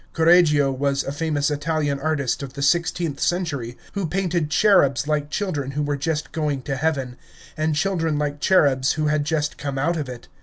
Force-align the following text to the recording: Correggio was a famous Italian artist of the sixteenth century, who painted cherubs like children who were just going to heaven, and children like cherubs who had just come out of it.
Correggio 0.13 0.71
was 0.71 1.03
a 1.03 1.11
famous 1.11 1.51
Italian 1.51 1.99
artist 1.99 2.41
of 2.41 2.53
the 2.53 2.63
sixteenth 2.63 3.19
century, 3.19 3.77
who 3.93 4.07
painted 4.07 4.49
cherubs 4.49 5.07
like 5.07 5.29
children 5.29 5.69
who 5.77 5.83
were 5.83 5.95
just 5.95 6.31
going 6.31 6.63
to 6.63 6.75
heaven, 6.75 7.17
and 7.55 7.75
children 7.75 8.17
like 8.17 8.39
cherubs 8.41 8.93
who 8.93 9.05
had 9.09 9.25
just 9.25 9.59
come 9.59 9.77
out 9.77 9.97
of 9.97 10.09
it. 10.09 10.27